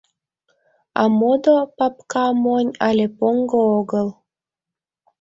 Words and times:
А 1.01 1.03
модо 1.17 1.55
папка 1.77 2.25
монь 2.43 2.75
але 2.87 3.05
поҥго 3.17 3.61
огыл. 3.79 4.07